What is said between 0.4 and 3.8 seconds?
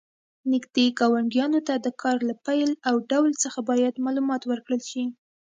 نږدې ګاونډیانو ته د کار له پیل او ډول څخه